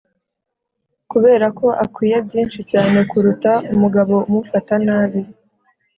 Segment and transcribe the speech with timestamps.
[1.11, 5.21] Kuberako akwiye byinshi cyane kuruta umugabo umufata nabi